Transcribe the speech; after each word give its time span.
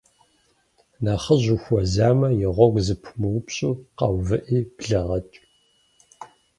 Нэхъыжь 1.03 1.49
ухуэзэмэ, 1.55 2.29
и 2.43 2.47
гъуэгу 2.55 2.83
зэпумыупщӏу, 2.85 3.79
къэувыӏи 3.97 4.59
блэгъэкӏ. 4.75 5.37